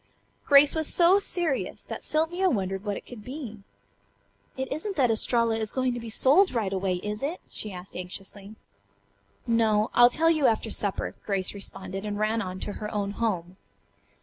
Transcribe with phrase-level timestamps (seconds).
[0.47, 3.59] Grace was so serious that Sylvia wondered what it could be.
[4.57, 7.95] "It isn't that Estralla is going to be sold right away, is it?" she asked
[7.95, 8.55] anxiously.
[9.45, 9.91] "No.
[9.93, 13.57] I'll tell you after supper," Grace responded and ran on to her own home.